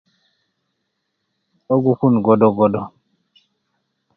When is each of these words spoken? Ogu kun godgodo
Ogu 1.73 1.91
kun 1.99 2.15
godgodo 2.25 2.81